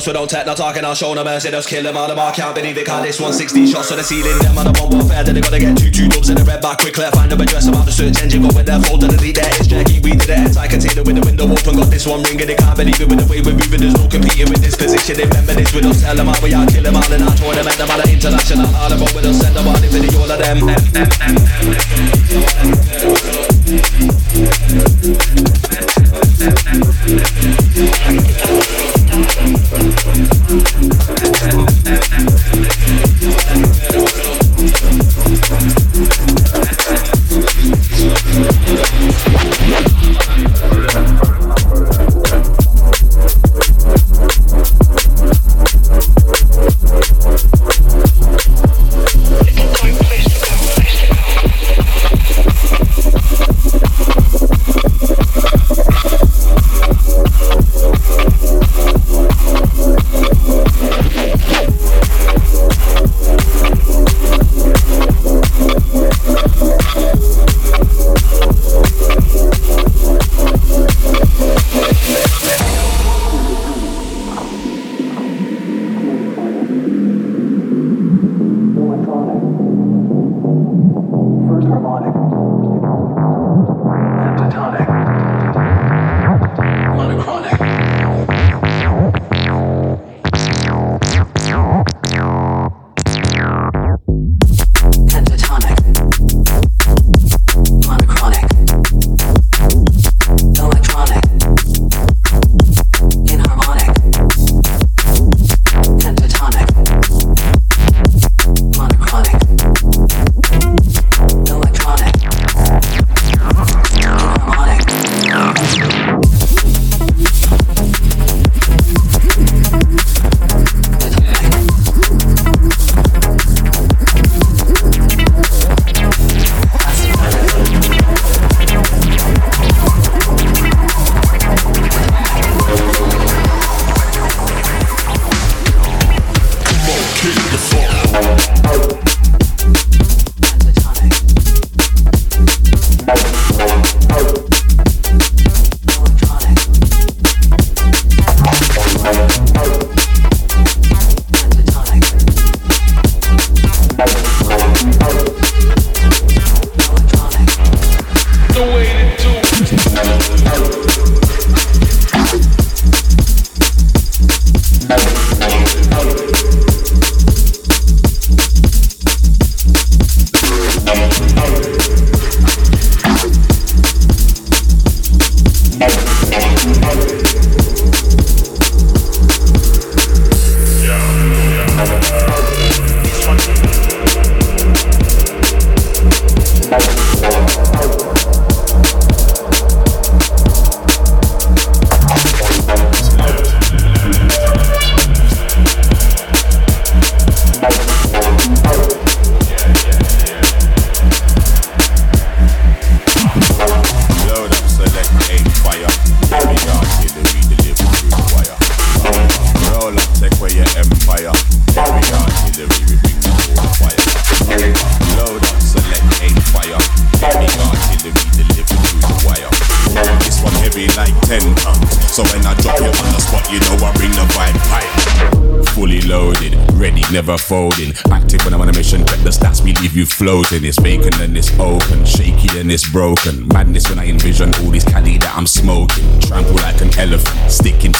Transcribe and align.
so 0.00 0.12
don't 0.12 0.30
take 0.30 0.46
no 0.46 0.54
talking, 0.54 0.84
I'll 0.84 0.94
show 0.94 1.12
no 1.12 1.22
mercy, 1.22 1.50
just 1.50 1.68
kill 1.68 1.82
them 1.82 1.96
all, 1.96 2.08
them 2.08 2.18
all 2.18 2.32
can't 2.32 2.54
believe 2.54 2.78
it, 2.78 2.86
cause 2.86 3.04
this 3.04 3.20
160 3.20 3.66
shots 3.68 3.92
on 3.92 3.98
the 3.98 4.04
ceiling, 4.04 4.32
them 4.40 4.56
on 4.56 4.64
the 4.64 4.74
one 4.80 4.88
warfare, 4.96 5.22
then 5.24 5.34
they 5.34 5.44
gotta 5.44 5.58
get 5.60 5.76
two, 5.76 5.90
two 5.90 6.08
dubs 6.08 6.30
in 6.30 6.36
the 6.40 6.44
red 6.44 6.62
back 6.62 6.80
quickly, 6.80 7.04
find 7.12 7.30
them 7.30 7.40
address 7.40 7.68
about 7.68 7.84
the 7.84 7.92
search 7.92 8.16
engine, 8.22 8.40
go 8.40 8.48
with 8.56 8.64
their 8.64 8.80
fold, 8.80 9.04
and 9.04 9.12
delete 9.12 9.36
their 9.36 9.52
Jackie, 9.60 10.00
we 10.00 10.16
did 10.16 10.30
it, 10.30 10.56
I 10.56 10.68
container 10.68 11.04
with 11.04 11.20
the 11.20 11.24
window 11.28 11.44
open, 11.52 11.76
got 11.76 11.92
this 11.92 12.08
one 12.08 12.24
ringing, 12.24 12.48
they 12.48 12.56
can't 12.56 12.72
believe 12.72 12.96
it, 12.96 13.08
with 13.12 13.20
the 13.20 13.28
way 13.28 13.44
we're 13.44 13.52
moving, 13.52 13.84
there's 13.84 13.92
no 13.92 14.08
competing 14.08 14.48
with 14.48 14.64
this 14.64 14.76
position, 14.76 15.20
they 15.20 15.28
remember 15.28 15.52
this 15.52 15.68
with 15.76 15.84
us, 15.84 16.00
tell 16.00 16.16
them 16.16 16.32
how 16.32 16.40
we 16.40 16.54
are, 16.56 16.64
kill 16.64 16.84
them 16.86 16.96
all 16.96 17.12
in 17.12 17.20
our 17.20 17.36
tournament, 17.36 17.76
them 17.76 17.90
all 17.92 18.00
international, 18.00 18.68
all 18.80 18.88
about 18.88 19.12
with 19.12 19.28
us, 19.28 19.36
send 19.36 19.52
them 19.52 19.68
all 19.68 19.76
in 19.76 19.92
the 19.92 20.08
all 20.16 20.32
of 20.32 20.40
them. 20.40 20.64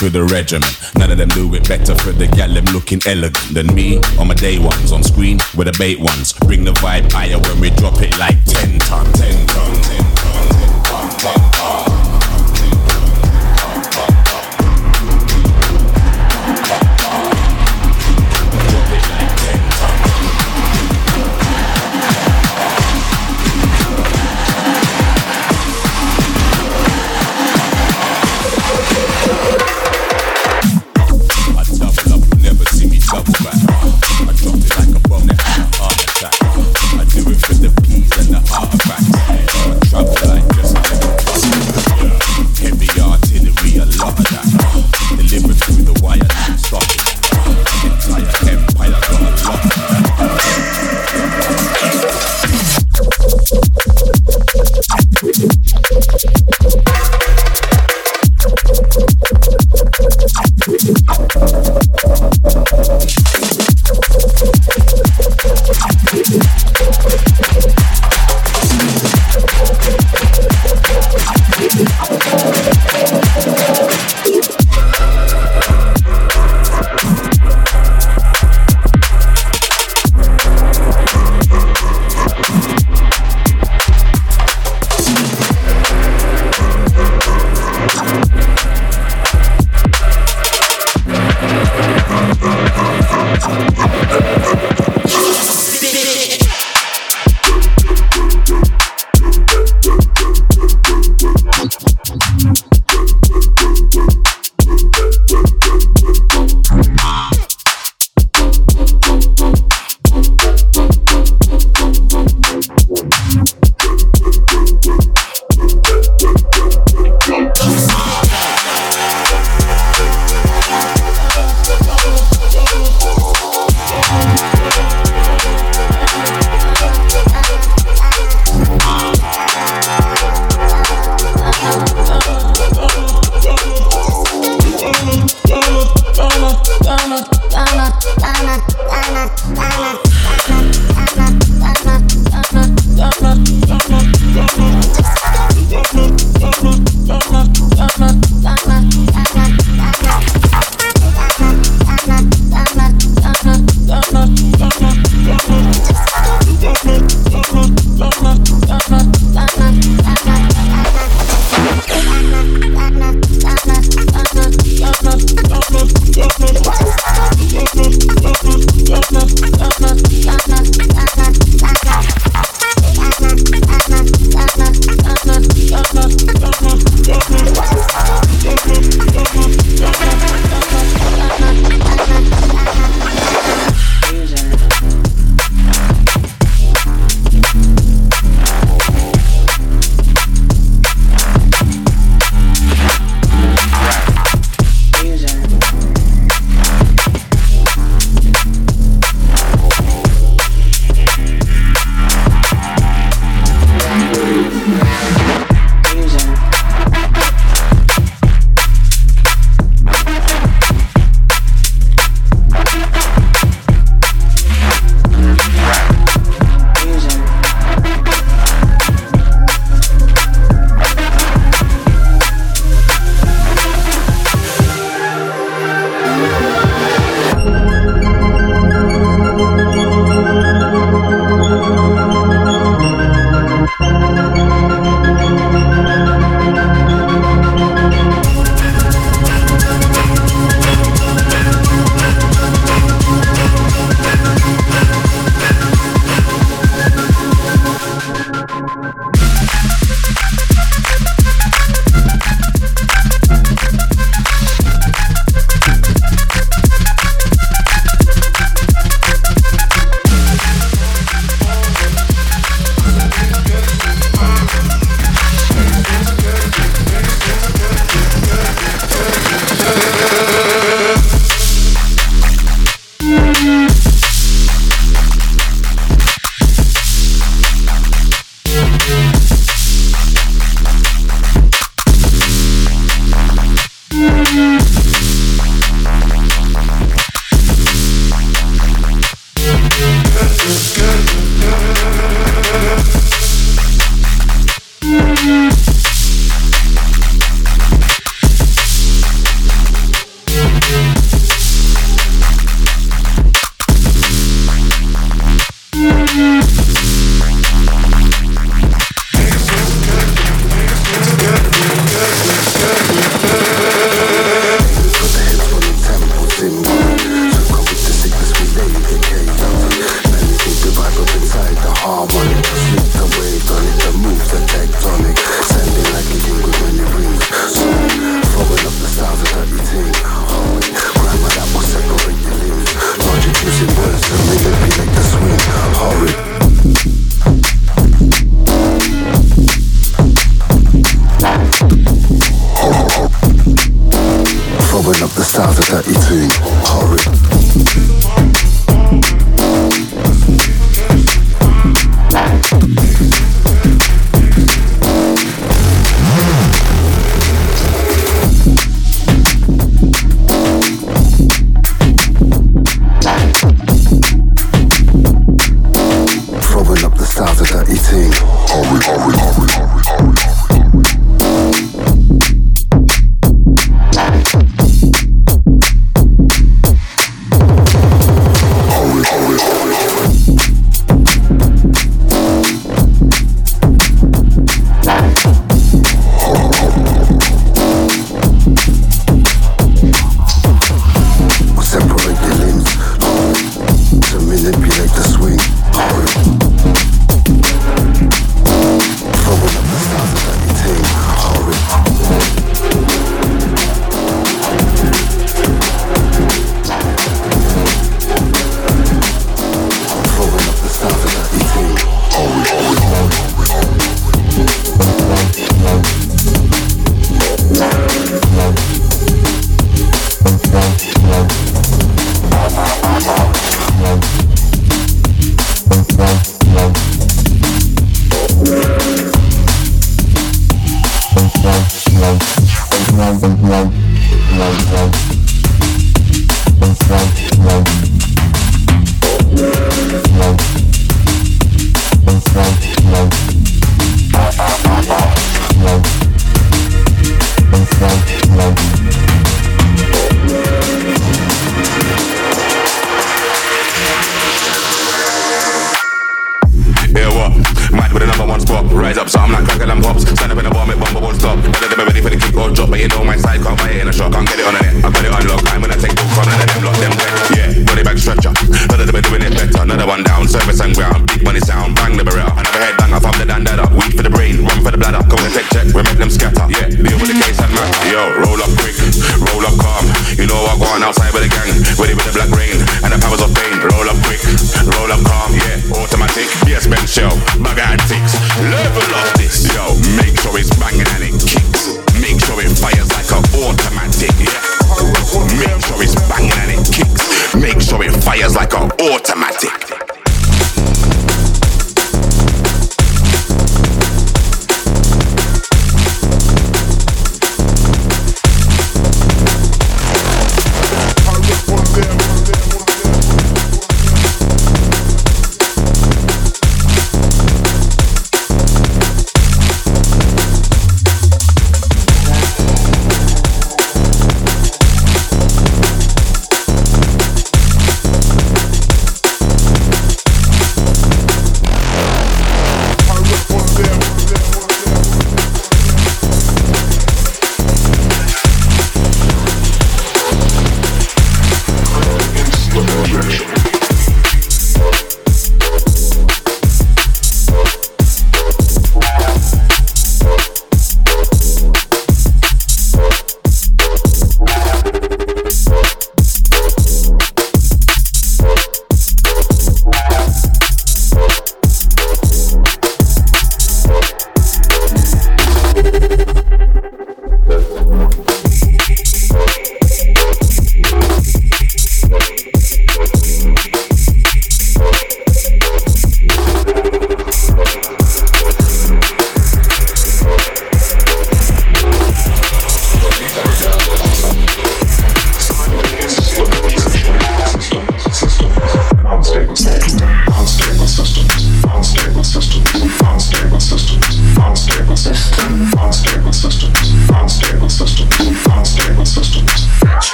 To 0.00 0.08
the 0.08 0.24
regiment. 0.24 0.80
None 0.96 1.10
of 1.10 1.18
them 1.18 1.28
do 1.28 1.54
it 1.54 1.68
better 1.68 1.94
for 1.94 2.12
the 2.12 2.26
gal, 2.26 2.48
them 2.48 2.64
looking 2.72 3.00
elegant 3.04 3.36
than 3.52 3.66
me. 3.74 3.98
On 4.18 4.26
my 4.26 4.34
day 4.34 4.58
ones, 4.58 4.92
on 4.92 5.02
screen 5.02 5.38
with 5.54 5.66
the 5.66 5.76
bait 5.78 6.00
ones. 6.00 6.32
Bring 6.32 6.64
the 6.64 6.72
vibe 6.72 7.12
higher 7.12 7.38
when 7.38 7.60
we 7.60 7.68
drop 7.68 8.00
it 8.00 8.18
like 8.18 8.42
10 8.46 8.78
ton, 8.78 9.04
10 9.12 9.46
ton, 9.46 9.82
10 9.82 10.04
ton, 10.16 10.48
10 10.48 10.82
ton, 10.84 11.10
10 11.18 11.50
ton. 11.52 11.79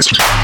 Just. 0.00 0.37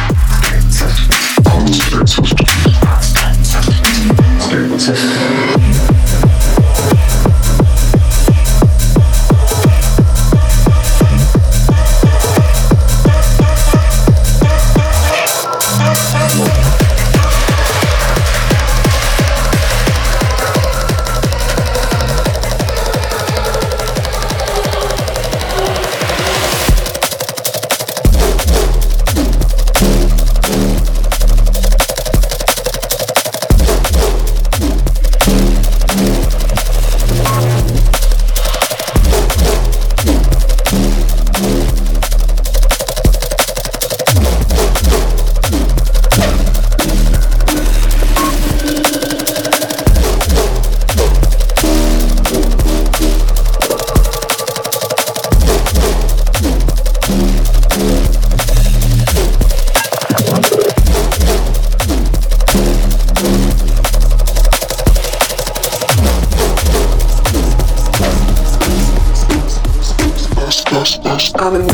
I'm 71.32 71.56
in 71.56 71.66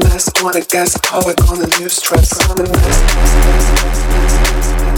this, 0.00 0.28
wanna 0.42 0.62
guess 0.62 0.98
how 1.04 1.22
we're 1.24 1.34
gonna 1.34 1.68
lose 1.78 1.92
stress. 1.92 2.32
I'm 2.50 2.58
in 2.58 2.72
this, 2.72 2.74
this, 2.74 3.32
this, 3.44 3.70
this, 3.78 3.98
this, 4.10 4.34
this, 4.50 4.68
this. 4.82 4.97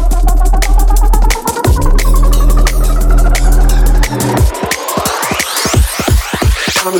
like 6.83 6.95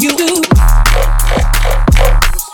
your 0.00 0.12
attitude. 0.12 0.48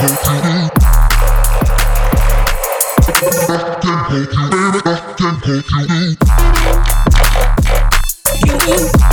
Thank. 0.00 0.70
You. 8.46 9.09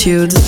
attitudes 0.00 0.39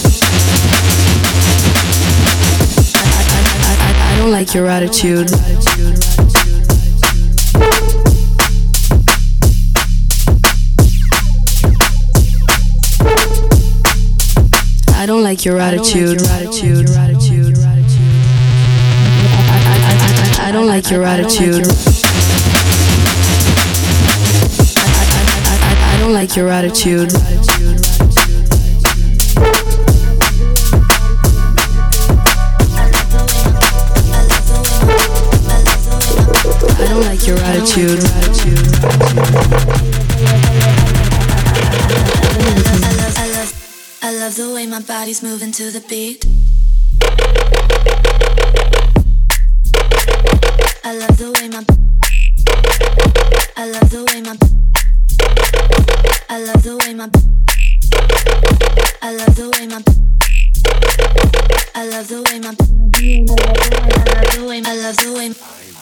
love 62.02 62.08
the 62.08 62.22
way 62.22 62.40
my 62.40 62.48
I 62.48 63.86
love 64.16 64.34
the 64.34 64.44
way 64.48 64.62
I 64.64 64.76
love 64.76 64.96
the 64.96 65.12
way 65.14 65.34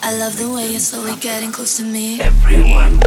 I 0.03 0.17
love 0.19 0.37
the 0.37 0.53
way 0.53 0.69
you're 0.69 0.79
slowly 0.79 1.15
getting 1.15 1.51
close 1.51 1.77
to 1.77 1.83
me. 1.83 2.21
Everyone. 2.21 2.99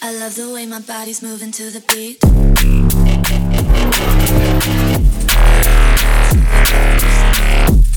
I 0.00 0.12
love 0.20 0.36
the 0.36 0.52
way 0.52 0.66
my 0.66 0.80
body's 0.80 1.22
moving 1.22 1.50
to 1.52 1.70
the 1.70 1.80
beat. 1.92 3.27
Thank 4.00 4.28
you. 7.72 7.87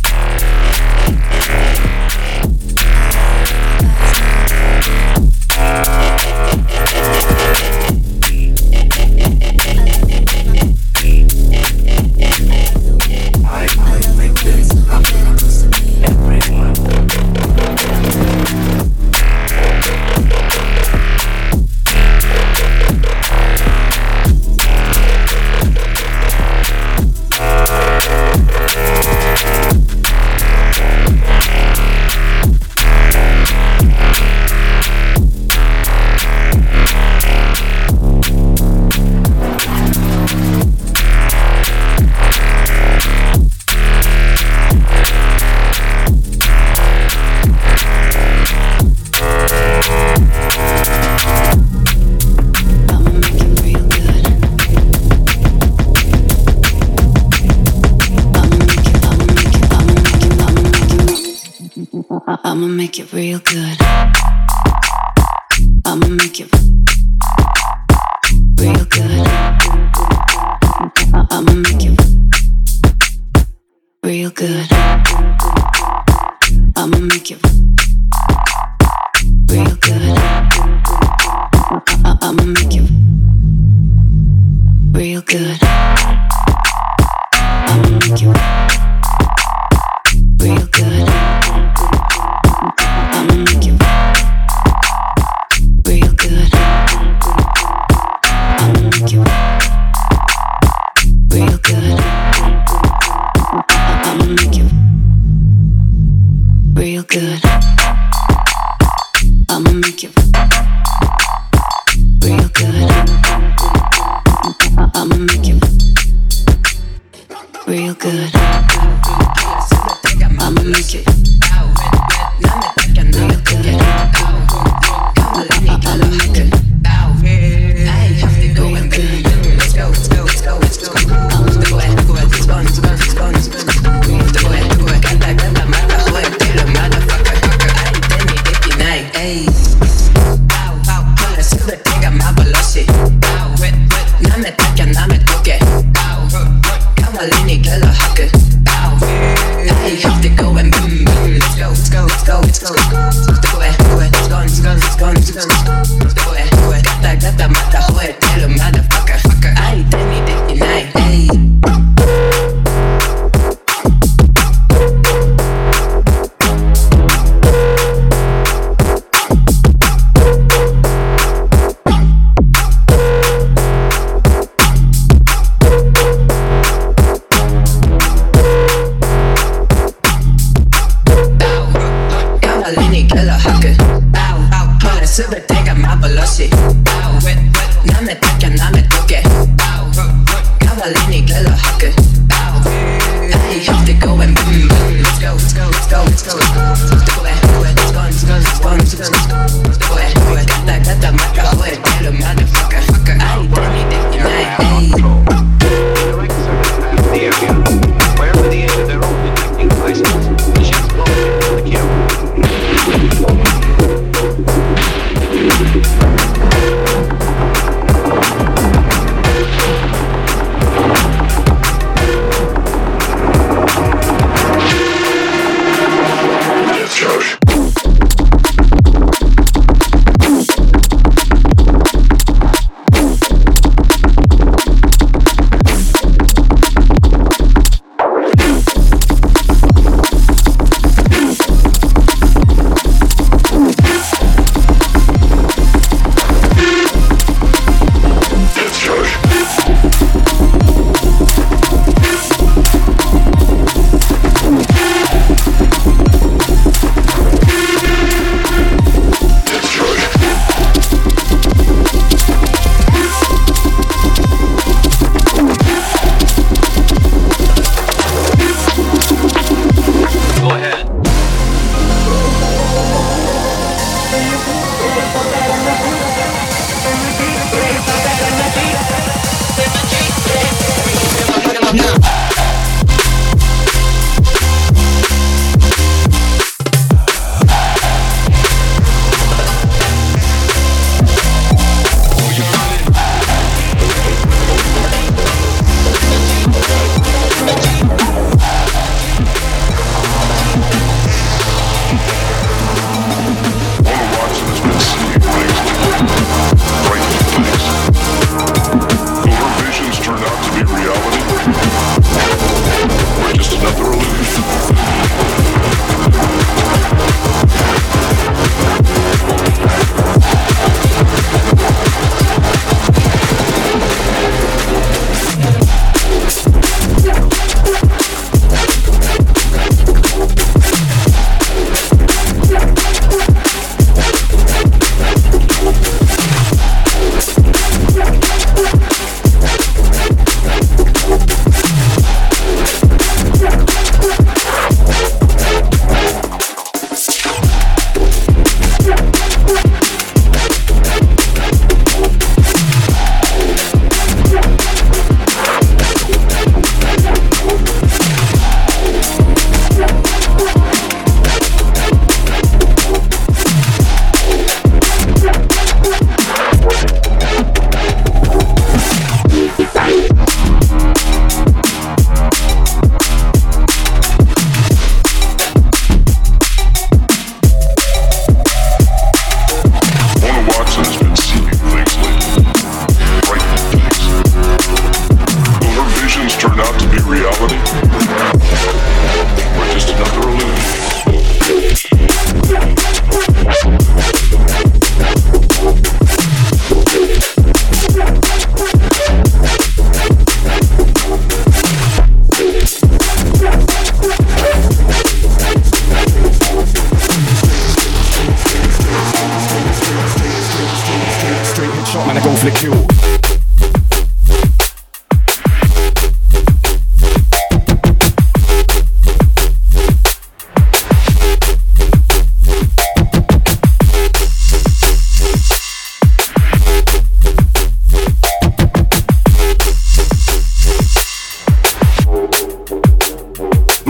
You 79.62 79.76
good. 79.76 79.91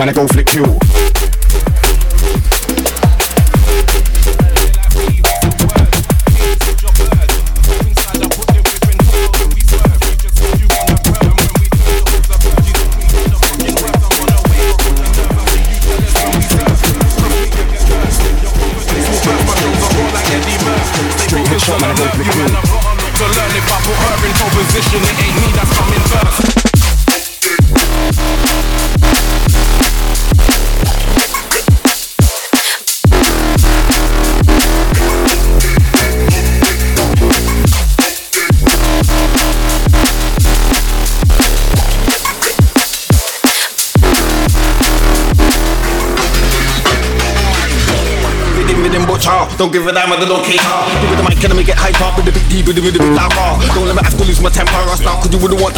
Man, 0.02 0.10
I 0.10 0.14
go 0.14 0.26
flick 0.26 0.56
you. 0.56 0.81
do 52.74 52.82
the 52.82 52.88
middle 52.88 53.04
bit 53.04 53.16
like 53.16 53.36
raw. 53.36 53.60
Don't 53.76 53.88
let 53.88 53.96
me 53.96 54.04
have 54.04 54.16
to 54.18 54.24
lose 54.24 54.42
my 54.42 54.50
temper. 54.50 54.72
I 54.72 54.96
start, 54.96 55.24
cause 55.24 55.32
you 55.34 55.40
wouldn't 55.40 55.60
want 55.60 55.71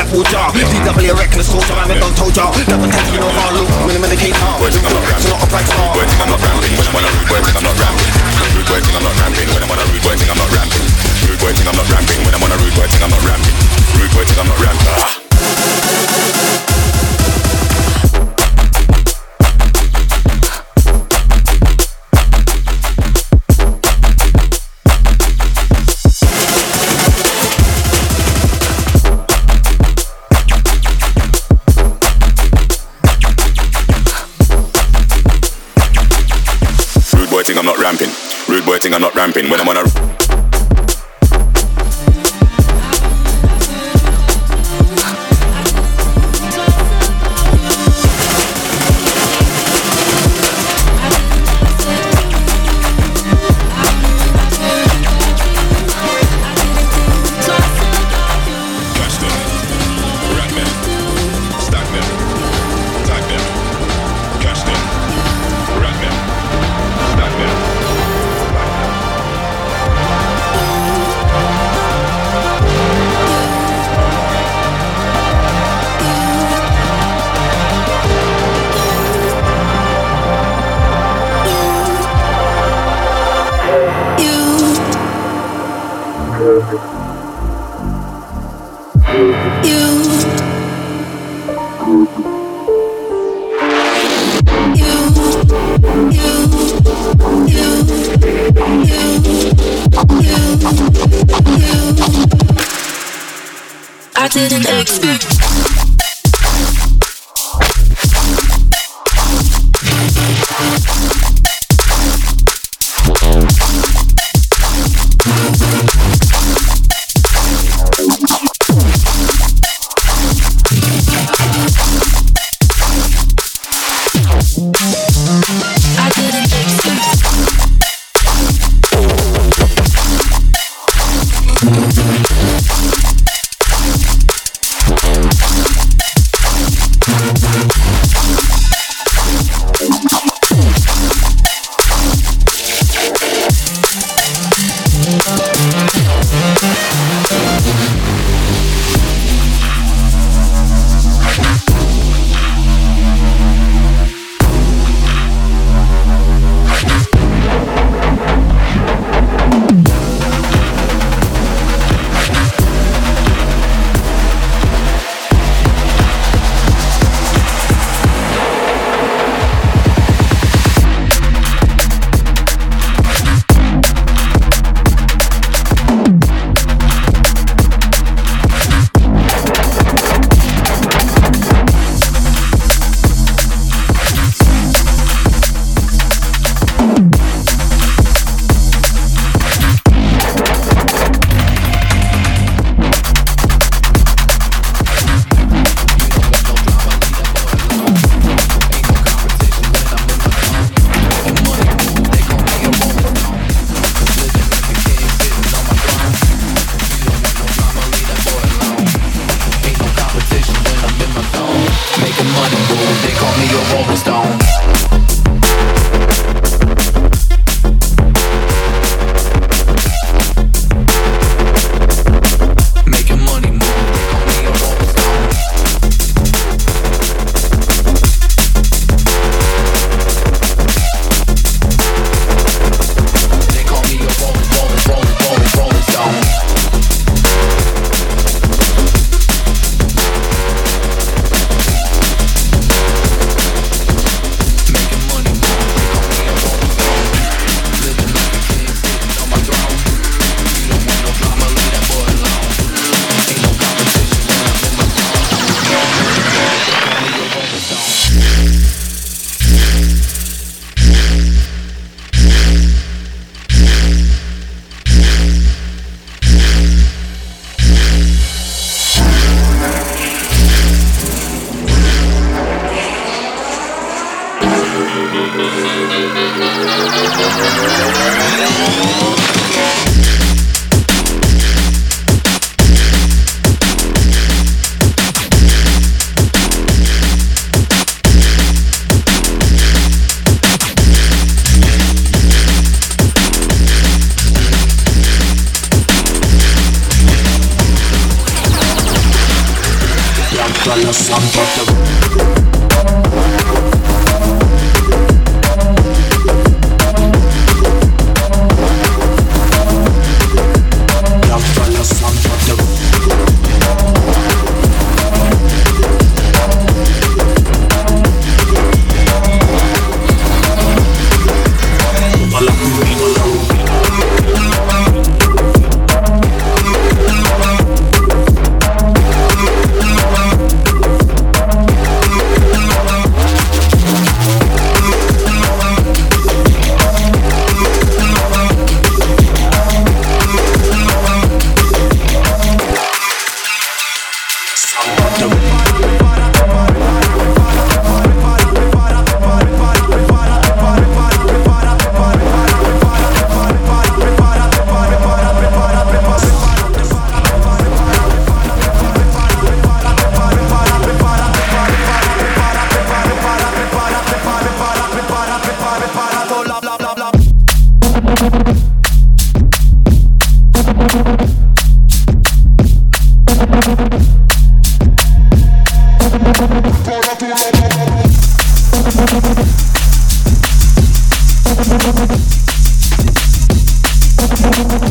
Thank 384.55 384.83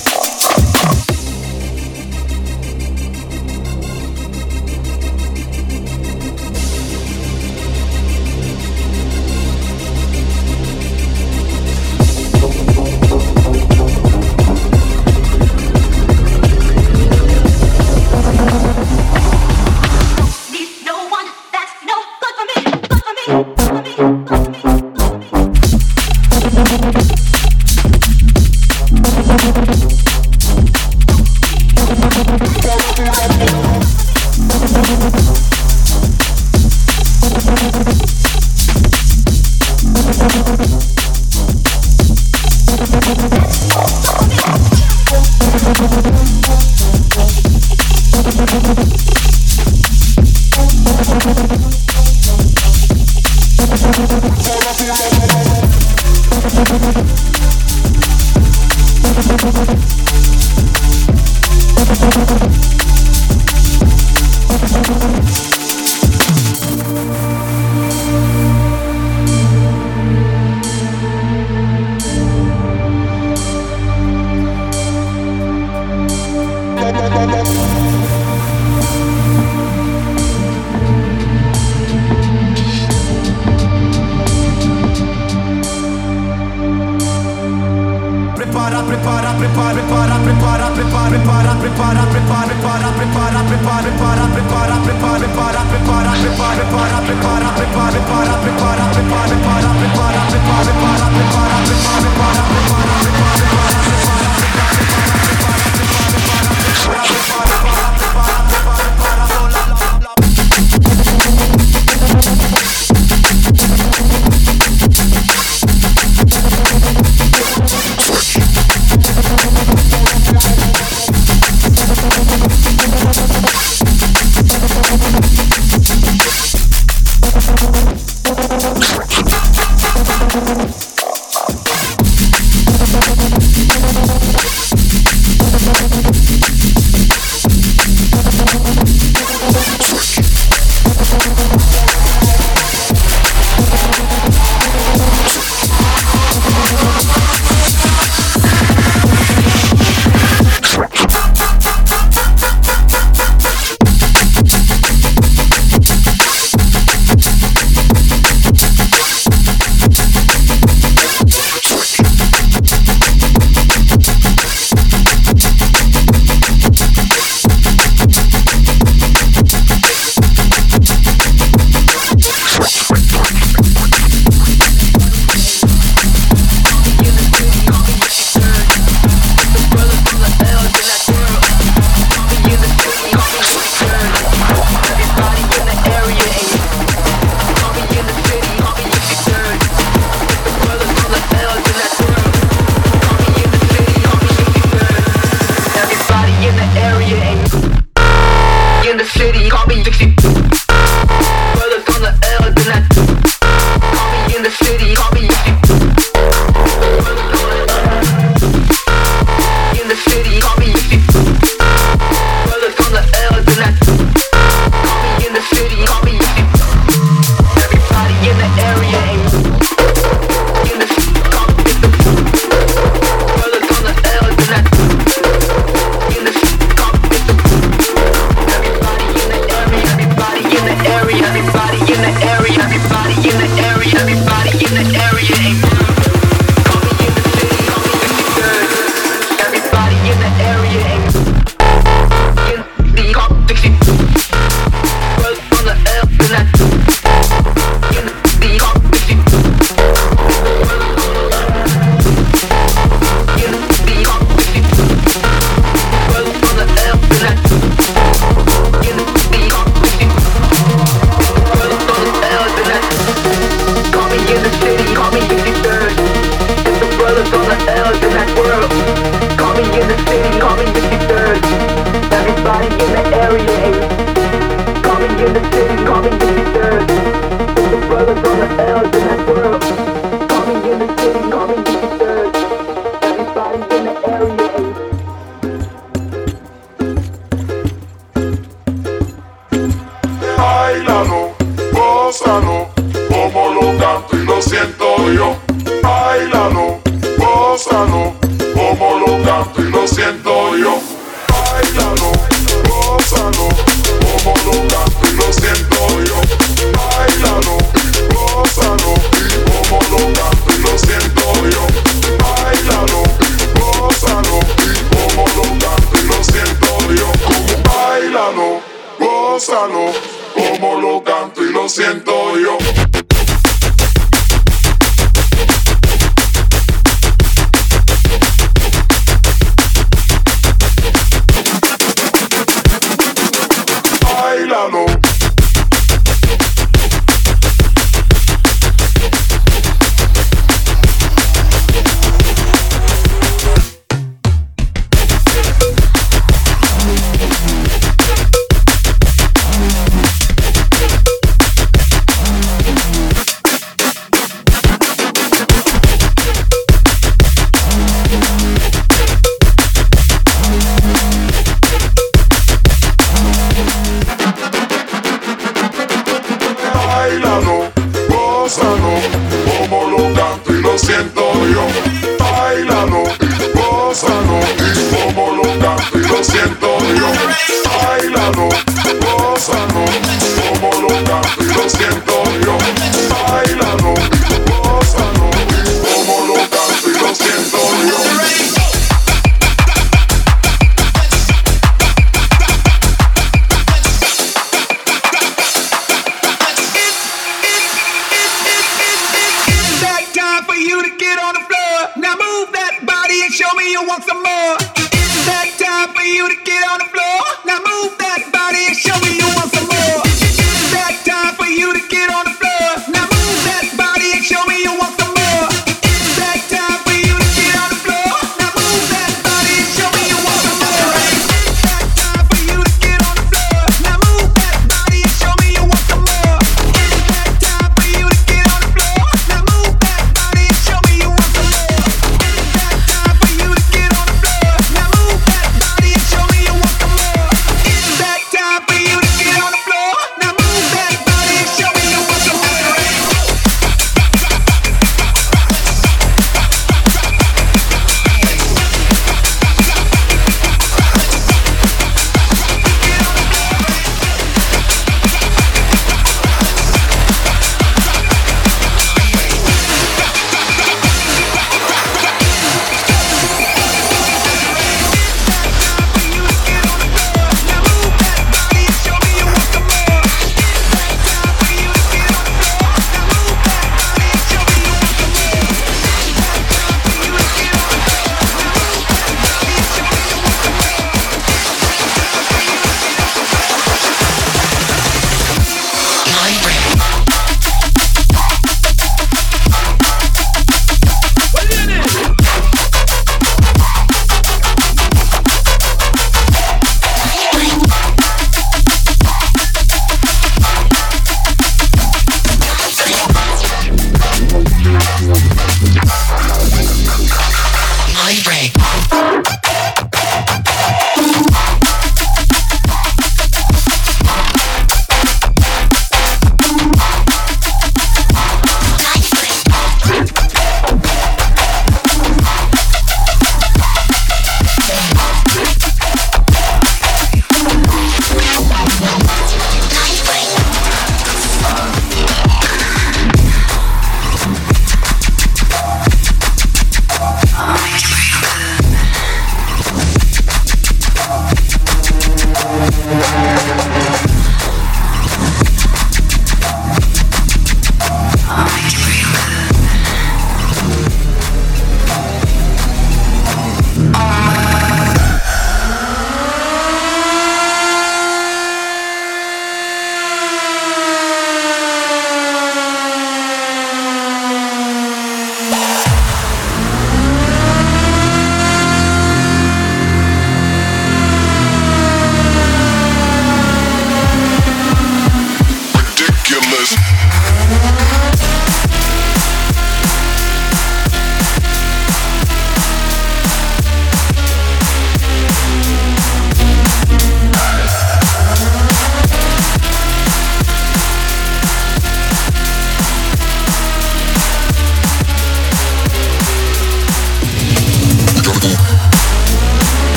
you. 0.00 0.05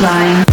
Baseline. 0.00 0.49